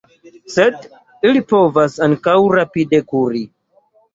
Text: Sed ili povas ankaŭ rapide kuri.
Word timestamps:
Sed 0.53 0.87
ili 1.31 1.43
povas 1.53 1.99
ankaŭ 2.07 2.35
rapide 2.57 3.05
kuri. 3.13 3.45